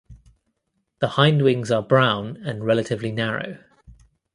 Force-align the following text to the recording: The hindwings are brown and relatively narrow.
The 0.97 1.09
hindwings 1.09 1.69
are 1.69 1.83
brown 1.83 2.37
and 2.37 2.65
relatively 2.65 3.11
narrow. 3.11 3.59